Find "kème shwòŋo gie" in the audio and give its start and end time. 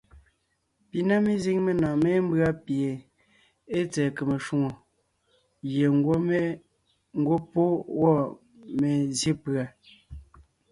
4.15-5.87